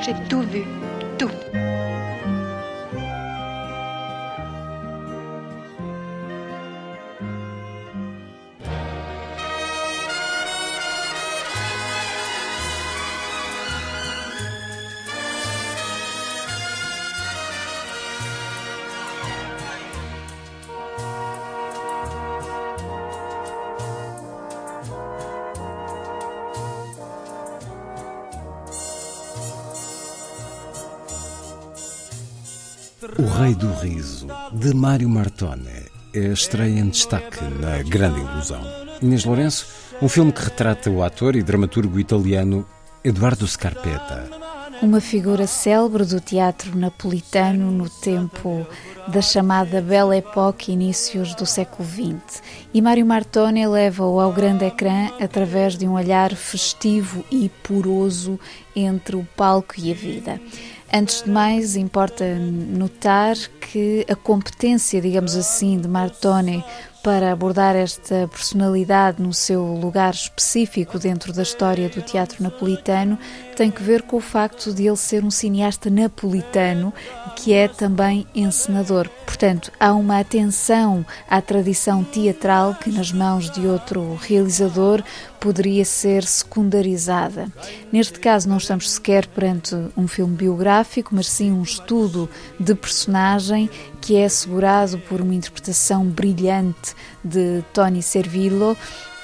[0.00, 0.62] J'ai tout vu.
[1.18, 1.30] Tout.
[33.22, 38.60] O Rei do Riso, de Mário Martone, é estreia em destaque na Grande Ilusão.
[39.00, 39.68] Inês Lourenço,
[40.02, 42.66] um filme que retrata o ator e dramaturgo italiano
[43.04, 44.28] Eduardo Scarpetta.
[44.82, 48.66] Uma figura célebre do teatro napolitano no tempo
[49.06, 52.42] da chamada Belle Époque, inícios do século XX.
[52.74, 58.40] E Mário Martone leva-o ao grande ecrã através de um olhar festivo e poroso
[58.74, 60.40] entre o palco e a vida.
[60.94, 66.62] Antes de mais, importa notar que a competência, digamos assim, de Martone
[67.02, 73.18] para abordar esta personalidade no seu lugar específico dentro da história do teatro napolitano
[73.56, 76.92] tem que ver com o facto de ele ser um cineasta napolitano
[77.36, 79.08] que é também encenador.
[79.26, 85.02] Portanto, há uma atenção à tradição teatral que nas mãos de outro realizador
[85.40, 87.48] poderia ser secundarizada.
[87.90, 92.28] Neste caso, não estamos sequer perante um filme biográfico, mas sim um estudo
[92.60, 93.68] de personagem
[94.02, 98.76] que é assegurado por uma interpretação brilhante de Tony Servillo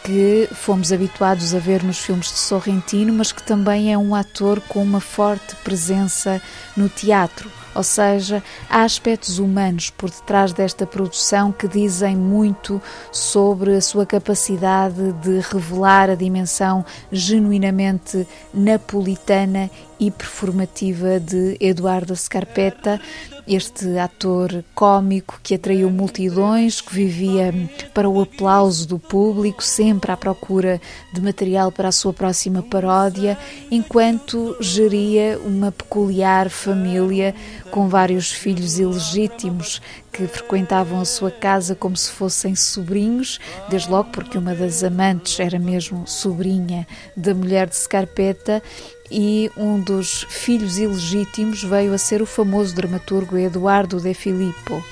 [0.04, 4.60] que fomos habituados a ver nos filmes de Sorrentino, mas que também é um ator
[4.62, 6.40] com uma forte presença
[6.76, 7.50] no teatro.
[7.74, 12.80] Ou seja, há aspectos humanos por detrás desta produção que dizem muito
[13.12, 23.00] sobre a sua capacidade de revelar a dimensão genuinamente napolitana e performativa de Eduardo Scarpetta,
[23.48, 27.52] este ator cômico que atraiu multidões, que vivia
[27.94, 30.80] para o aplauso do público, sempre à procura
[31.12, 33.38] de material para a sua próxima paródia,
[33.70, 37.34] enquanto geria uma peculiar família
[37.70, 39.80] com vários filhos ilegítimos
[40.18, 45.38] que frequentavam a sua casa como se fossem sobrinhos, desde logo porque uma das amantes
[45.38, 48.60] era mesmo sobrinha da mulher de Scarpetta
[49.08, 54.82] e um dos filhos ilegítimos veio a ser o famoso dramaturgo Eduardo De Filippo.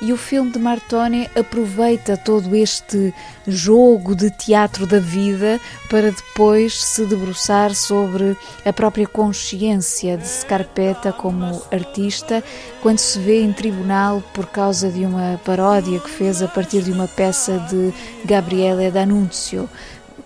[0.00, 3.14] E o filme de Martone aproveita todo este
[3.46, 5.58] jogo de teatro da vida
[5.88, 12.44] para depois se debruçar sobre a própria consciência de Scarpetta como artista,
[12.82, 16.92] quando se vê em tribunal por causa de uma paródia que fez a partir de
[16.92, 17.94] uma peça de
[18.26, 19.66] Gabriele D'Annunzio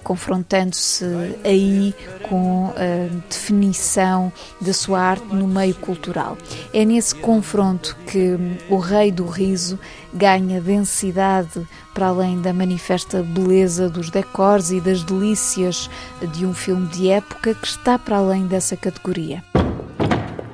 [0.02, 1.04] confrontando-se
[1.44, 1.94] aí
[2.28, 6.36] com a definição da sua arte no meio cultural.
[6.72, 8.36] É nesse confronto que
[8.68, 9.78] o Rei do Riso
[10.12, 15.90] ganha densidade para além da manifesta beleza dos decors e das delícias
[16.32, 19.44] de um filme de época que está para além dessa categoria.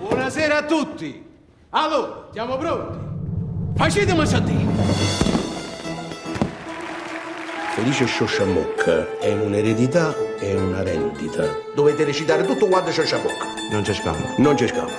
[0.00, 1.22] Buonasera a tutti.
[1.72, 2.98] Allora, siamo pronti?
[3.76, 5.25] Facetemi sentire.
[7.76, 11.44] Felice Sciosciamocca è un'eredità e una rendita.
[11.74, 13.44] Dovete recitare tutto quanto Sciosciamocca.
[13.70, 14.26] Non c'è scampo.
[14.38, 14.94] Non c'è scampo.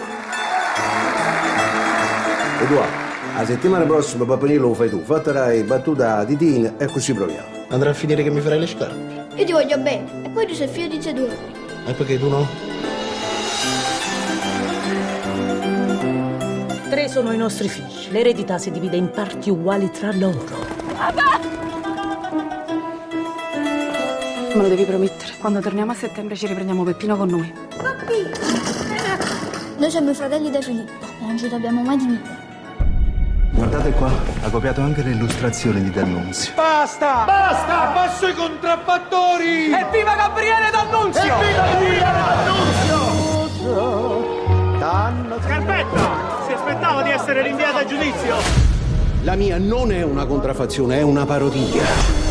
[2.61, 2.95] Edoardo,
[3.35, 5.01] la settimana prossima Papanilo lo fai tu.
[5.03, 7.65] Fatterai battuta a Titina e così proviamo.
[7.69, 9.25] Andrà a finire che mi farai le scarpe.
[9.33, 10.25] Io ti voglio bene.
[10.25, 11.35] E poi tu sei figlio di Zedore.
[11.87, 12.47] E perché tu no?
[16.91, 18.11] Tre sono i nostri figli.
[18.11, 20.45] L'eredità si divide in parti uguali tra loro.
[24.57, 25.33] Me lo devi promettere.
[25.39, 27.53] Quando torniamo a settembre ci riprendiamo Peppino con noi.
[29.77, 32.45] Noi siamo i fratelli di Filippo e non ci dobbiamo mai dividere.
[33.51, 34.09] Guardate qua,
[34.41, 36.53] ha copiato anche le illustrazioni di D'Annunzio.
[36.55, 37.23] Basta!
[37.25, 37.89] Basta!
[37.91, 39.71] Abbasso i contraffattori!
[39.71, 41.21] Evviva Gabriele D'Annunzio!
[41.21, 43.85] Evviva Gabriele D'Annunzio!
[45.39, 46.45] Scarpetta!
[46.47, 48.35] Si aspettava di essere rinviata a giudizio!
[49.21, 52.26] La mia non è una contraffazione, è una parodia.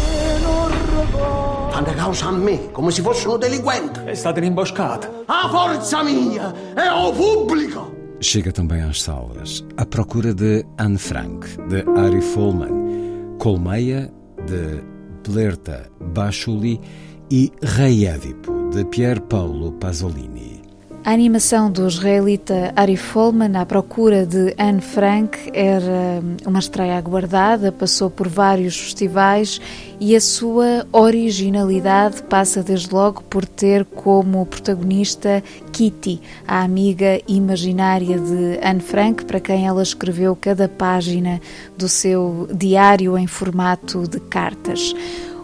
[1.77, 4.05] Fanno causa a me, come se fosse un delinquente.
[4.05, 5.25] È stata un'imboscata.
[5.27, 7.95] A forza mia, è o pubblico!
[8.19, 14.11] Chega também às salas, à procura de Anne Frank, de Ari Folman, Colmeia,
[14.47, 14.83] de
[15.23, 16.81] Blerta Bachuli
[17.31, 20.66] e Rei Édipo, de Pier Paolo Pasolini.
[21.07, 27.71] A animação do israelita Ari Folman à procura de Anne Frank era uma estreia aguardada,
[27.71, 29.61] passou por vários festivais
[30.01, 38.19] e a sua originalidade passa desde logo por ter como protagonista Kitty, a amiga imaginária
[38.19, 41.41] de Anne Frank, para quem ela escreveu cada página
[41.79, 44.93] do seu diário em formato de cartas.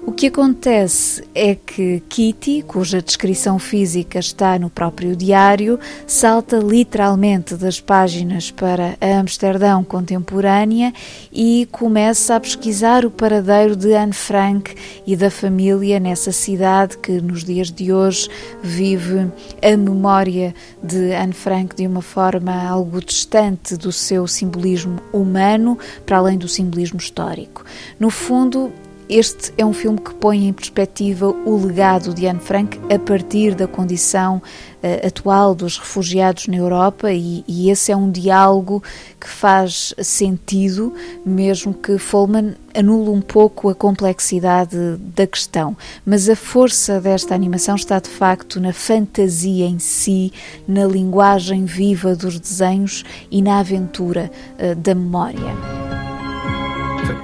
[0.05, 5.79] O que acontece é que Kitty, cuja descrição física está no próprio diário,
[6.09, 10.93] salta literalmente das páginas para a Amsterdão contemporânea
[11.33, 14.75] e começa a pesquisar o paradeiro de Anne Frank
[15.07, 18.29] e da família nessa cidade que nos dias de hoje
[18.61, 19.31] vive
[19.63, 20.53] a memória
[20.83, 26.49] de Anne Frank de uma forma algo distante do seu simbolismo humano, para além do
[26.49, 27.65] simbolismo histórico.
[28.01, 28.73] No fundo,
[29.09, 33.55] este é um filme que põe em perspectiva o legado de Anne Frank a partir
[33.55, 38.83] da condição uh, atual dos refugiados na Europa e, e, esse é um diálogo
[39.21, 40.93] que faz sentido,
[41.25, 44.77] mesmo que Folman anule um pouco a complexidade
[45.15, 45.77] da questão.
[46.07, 50.33] Mas a força desta animação está de facto na fantasia em si,
[50.67, 55.82] na linguagem viva dos desenhos e na aventura uh, da memória.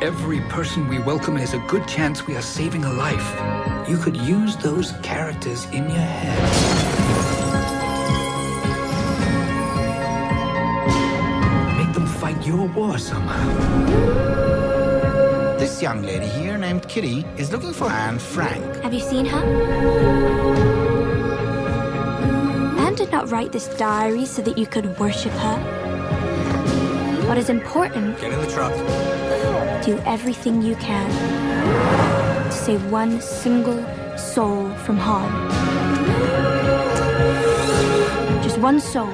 [0.00, 3.88] Every person we welcome is a good chance we are saving a life.
[3.90, 6.38] You could use those characters in your head.
[11.76, 13.48] Make them fight your war somehow.
[15.58, 18.76] This young lady here named Kitty is looking for Anne Frank.
[18.84, 19.42] Have you seen her?
[22.78, 25.58] Anne did not write this diary so that you could worship her.
[27.26, 29.27] What is important Get in the truck.
[29.82, 31.08] Do everything you can
[32.44, 33.78] to save one single
[34.16, 35.32] soul from harm.
[38.42, 39.06] Just one soul.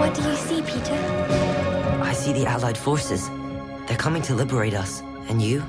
[0.00, 0.98] What do you see, Peter?
[2.02, 3.28] I see the Allied forces.
[3.86, 5.02] They're coming to liberate us.
[5.28, 5.62] And you?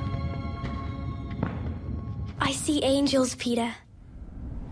[2.39, 3.74] I see angels, Peter.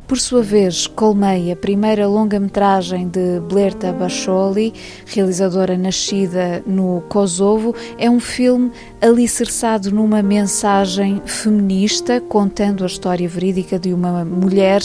[0.09, 4.73] Por sua vez, Colmei, a primeira longa-metragem de Blerta Bacholi,
[5.06, 13.77] realizadora nascida no Kosovo, é um filme alicerçado numa mensagem feminista, contando a história verídica
[13.77, 14.81] de uma mulher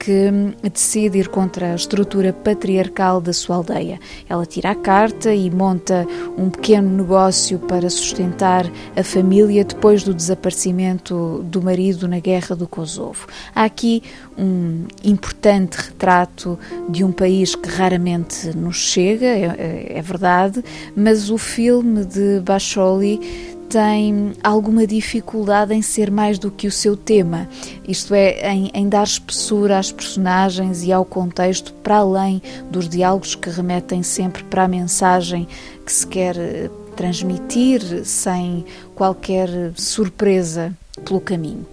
[0.00, 0.30] que
[0.62, 4.00] decide ir contra a estrutura patriarcal da sua aldeia.
[4.26, 6.06] Ela tira a carta e monta
[6.38, 8.64] um pequeno negócio para sustentar
[8.96, 13.26] a família depois do desaparecimento do marido na guerra do Kosovo.
[13.54, 14.02] Há aqui
[14.38, 16.58] um importante retrato
[16.88, 20.64] de um país que raramente nos chega, é, é verdade,
[20.96, 23.20] mas o filme de Bacholi
[23.70, 27.48] tem alguma dificuldade em ser mais do que o seu tema,
[27.86, 33.36] isto é, em, em, dar espessura às personagens e ao contexto para além dos diálogos
[33.36, 35.46] que remetem sempre para a mensagem
[35.86, 38.64] que se quer eh, transmitir sem
[38.96, 41.64] qualquer surpresa pelo caminho.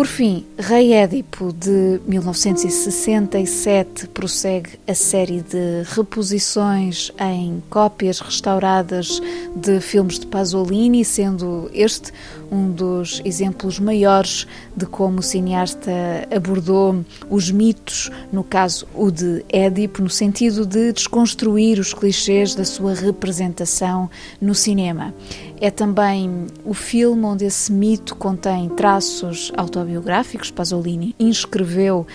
[0.00, 9.20] Por fim, Rei Édipo de 1967 prossegue a série de reposições em cópias restauradas
[9.54, 12.12] de filmes de Pasolini, sendo este
[12.50, 15.90] um dos exemplos maiores de como o cineasta
[16.34, 22.64] abordou os mitos, no caso o de Édipo, no sentido de desconstruir os clichês da
[22.64, 25.14] sua representação no cinema.
[25.60, 30.50] É também o filme onde esse mito contém traços autobiográficos.
[30.50, 32.06] Pasolini inscreveu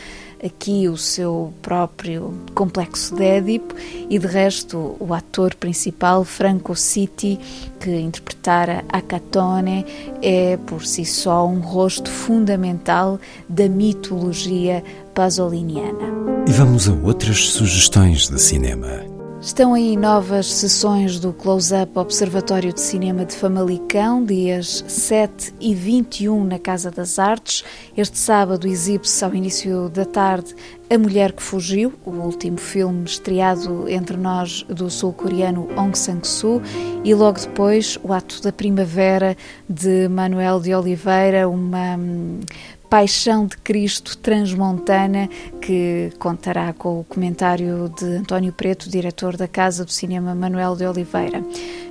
[0.44, 3.76] aqui o seu próprio complexo de Édipo
[4.10, 7.40] e de resto o ator principal Franco City
[7.80, 9.86] que interpretara Acatone
[10.22, 14.84] é por si só um rosto fundamental da mitologia
[15.14, 16.14] pasoliniana.
[16.48, 19.15] E vamos a outras sugestões de cinema.
[19.46, 26.44] Estão aí novas sessões do Close-Up Observatório de Cinema de Famalicão, dias 7 e 21
[26.44, 27.64] na Casa das Artes.
[27.96, 30.56] Este sábado exibe-se ao início da tarde
[30.90, 36.60] A Mulher que Fugiu, o último filme estreado entre nós do sul-coreano Aung San Suu,
[37.04, 39.38] e logo depois O Ato da Primavera
[39.70, 42.40] de Manuel de Oliveira, uma hum,
[42.90, 45.30] Paixão de Cristo Transmontana,
[45.62, 50.86] que contará com o comentário de António Preto, diretor da Casa do Cinema Manuel de
[50.86, 51.44] Oliveira.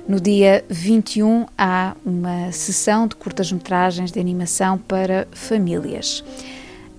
[0.07, 6.23] No dia 21 há uma sessão de curtas-metragens de animação para famílias.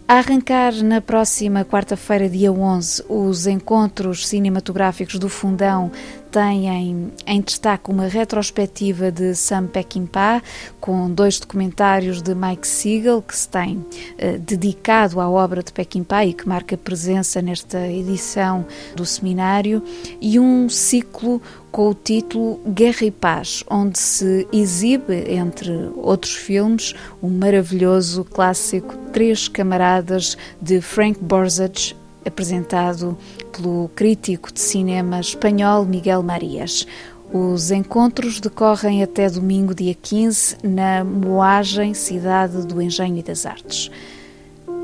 [0.08, 5.90] A arrancar na próxima quarta-feira, dia 11, os encontros cinematográficos do Fundão
[6.30, 10.42] têm em destaque uma retrospectiva de Sam Peckinpah,
[10.80, 13.84] com dois documentários de Mike Siegel, que se tem
[14.18, 19.82] eh, dedicado à obra de Peckinpah e que marca presença nesta edição do seminário,
[20.20, 21.40] e um ciclo
[21.70, 28.96] com o título Guerra e Paz, onde se exibe, entre outros filmes, o maravilhoso clássico
[29.12, 33.16] Três Camaradas de Frank Borzage, apresentado
[33.56, 36.86] pelo crítico de cinema espanhol Miguel Marias.
[37.32, 43.90] Os encontros decorrem até domingo, dia 15, na Moagem, cidade do Engenho e das Artes.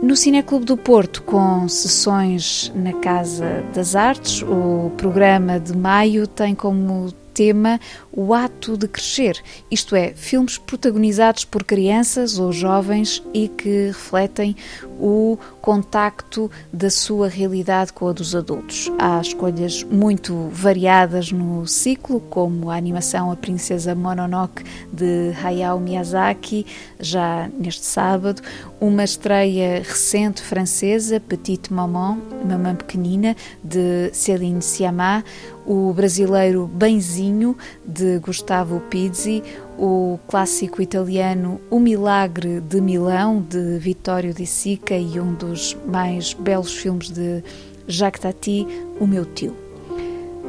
[0.02, 6.55] No Cineclube do Porto, com sessões na Casa das Artes, o programa de maio tem
[6.55, 7.81] como tema
[8.12, 14.55] o ato de crescer, isto é, filmes protagonizados por crianças ou jovens e que refletem
[15.00, 18.90] o contacto da sua realidade com a dos adultos.
[18.99, 26.66] Há escolhas muito variadas no ciclo, como a animação A Princesa Mononoke de Hayao Miyazaki,
[26.99, 28.42] já neste sábado,
[28.81, 35.25] uma estreia recente francesa, Petite Maman, Mamã Pequenina, de Céline Sciamma,
[35.64, 39.42] o brasileiro Benzinho, de Gustavo Pizzi,
[39.79, 46.35] o clássico italiano O Milagre de Milão, de Vittorio De Sica e um dos mais
[46.35, 47.43] belos filmes de
[47.87, 48.67] Jacques Tati,
[49.00, 49.62] O Meu Tio.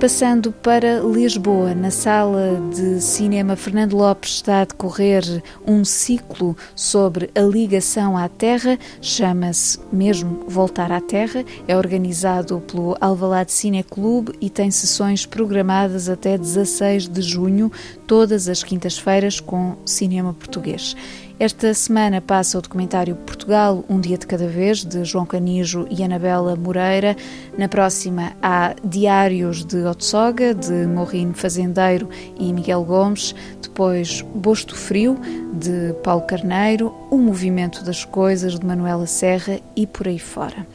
[0.03, 5.23] Passando para Lisboa, na sala de cinema Fernando Lopes está a decorrer
[5.65, 12.97] um ciclo sobre a ligação à Terra, chama-se mesmo Voltar à Terra, é organizado pelo
[12.99, 17.71] Alvalade Cine Clube e tem sessões programadas até 16 de junho,
[18.05, 20.97] todas as quintas-feiras com cinema português.
[21.39, 26.03] Esta semana passa o documentário Portugal, Um Dia de Cada Vez, de João Canijo e
[26.03, 27.17] Anabela Moreira.
[27.57, 32.07] Na próxima há Diários de Otsoga, de Morrino Fazendeiro
[32.39, 33.33] e Miguel Gomes.
[33.59, 35.19] Depois Bosto Frio,
[35.53, 36.93] de Paulo Carneiro.
[37.09, 40.67] O Movimento das Coisas, de Manuela Serra e por aí fora.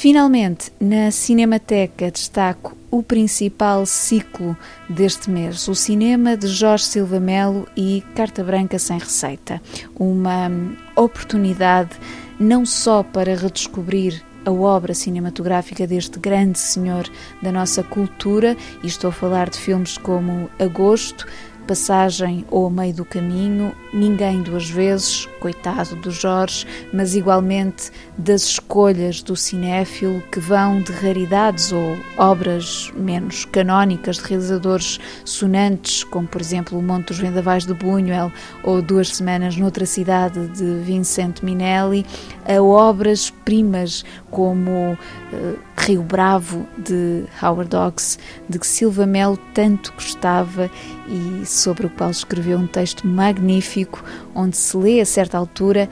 [0.00, 4.56] Finalmente, na Cinemateca destaco o principal ciclo
[4.88, 9.60] deste mês, o cinema de Jorge Silva Melo e Carta Branca sem Receita.
[9.94, 10.50] Uma
[10.96, 11.90] oportunidade
[12.38, 17.06] não só para redescobrir a obra cinematográfica deste grande senhor
[17.42, 21.26] da nossa cultura, e estou a falar de filmes como Agosto,
[21.70, 28.42] Passagem ou a meio do caminho, ninguém duas vezes, coitado do Jorge, mas igualmente das
[28.42, 36.26] escolhas do cinéfilo que vão de raridades ou obras menos canónicas de realizadores sonantes, como
[36.26, 38.32] por exemplo O Monte dos Vendavais de Buñuel
[38.64, 42.04] ou Duas Semanas noutra cidade de Vincent Minelli,
[42.48, 44.98] a obras primas como
[45.32, 50.70] uh, Rio Bravo de Howard Hawks, de que Silva Melo tanto gostava
[51.08, 54.02] e sobre o qual escreveu um texto magnífico,
[54.34, 55.88] onde se lê a certa altura: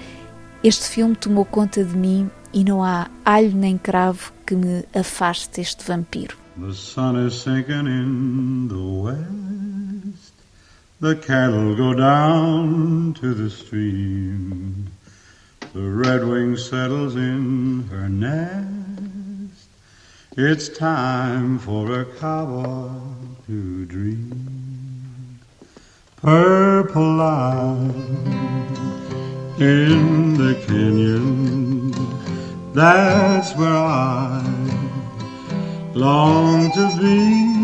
[0.63, 5.61] Este filme tomou conta de mim e não há alho nem cravo que me afaste
[5.61, 6.37] este vampiro.
[6.59, 10.33] The sun is sinking in the west.
[11.01, 14.87] The cattle go down to the stream.
[15.73, 19.69] The redwing settles in her nest.
[20.37, 22.91] It's time for a cowboy
[23.47, 24.68] to dream.
[26.21, 27.95] Purple light
[29.61, 31.93] in the canyon.
[32.75, 34.43] That's where I
[35.95, 37.55] long to be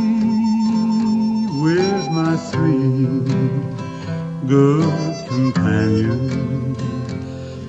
[1.63, 3.09] with my three
[4.47, 6.79] good companions.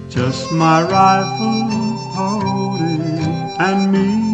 [0.07, 3.25] Just my rifle, pony,
[3.57, 4.25] and me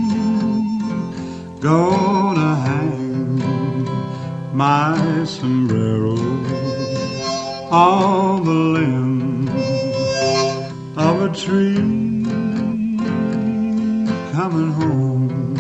[1.62, 2.21] hang
[4.54, 6.18] my sombrero
[7.72, 9.48] on the limb
[10.98, 11.76] of a tree
[14.34, 15.56] coming home,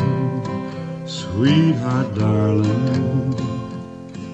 [1.07, 3.33] sweetheart, darling.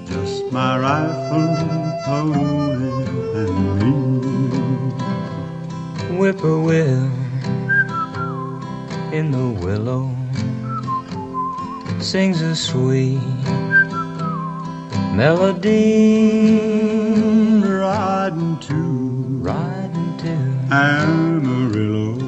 [0.08, 1.56] Just my rifle,
[2.06, 2.94] pony,
[3.36, 3.92] and me.
[6.18, 7.12] Whippoorwill
[9.14, 10.10] in the willow
[12.00, 13.22] sings a sweet
[15.18, 16.60] melody.
[17.66, 18.80] Riding to,
[19.50, 20.34] riding to
[20.72, 22.20] Amarillo,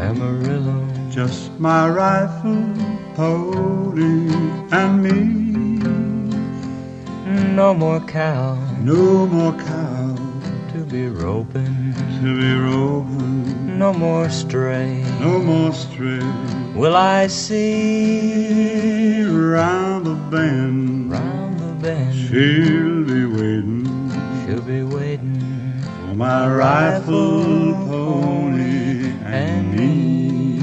[0.00, 0.78] Amarillo.
[1.10, 2.64] Just my rifle,
[3.14, 4.32] pony,
[4.72, 5.18] and me.
[7.54, 10.16] No more cow, no more cow
[10.72, 11.92] to be roping,
[12.22, 13.78] to be roping.
[13.78, 16.24] No more stray, no more stray.
[16.74, 21.39] Will I see round the bend, round
[21.80, 22.14] bend?
[22.14, 24.10] She'll be waiting,
[24.46, 27.42] she'll be waiting for my rifle,
[27.88, 30.60] pony, and me.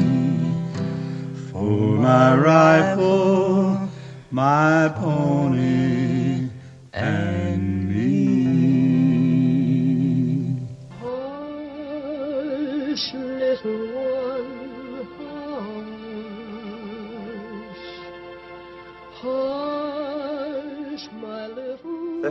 [1.52, 3.90] For my rifle,
[4.32, 6.50] my pony,
[6.94, 7.27] and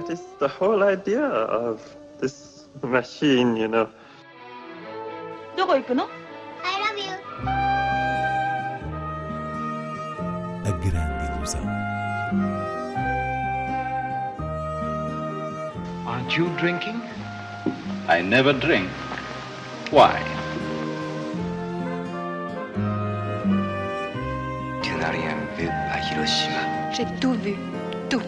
[0.05, 1.81] That is the whole idea of
[2.19, 3.87] this machine, you know.
[5.57, 6.07] どこ行くの
[6.63, 7.11] I love you.
[10.65, 11.61] A grande ilusão.
[16.07, 17.01] Aren't you drinking?
[18.07, 18.89] I never drink.
[19.91, 20.21] Why?
[24.81, 26.91] Tu n'as rien vu à Hiroshima.
[26.93, 27.55] J'ai tout vu.
[28.09, 28.21] Tout.